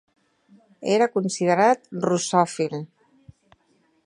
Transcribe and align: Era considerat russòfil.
Era 0.93 1.09
considerat 1.17 1.85
russòfil. 2.09 2.77